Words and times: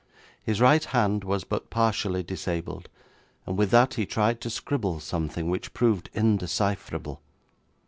His 0.41 0.59
right 0.59 0.83
hand 0.83 1.23
was 1.23 1.43
but 1.43 1.69
partially 1.69 2.23
disabled, 2.23 2.89
and 3.45 3.55
with 3.55 3.69
that 3.69 3.93
he 3.93 4.07
tried 4.07 4.41
to 4.41 4.49
scribble 4.49 4.99
something 4.99 5.47
which 5.47 5.75
proved 5.75 6.09
indecipherable. 6.15 7.21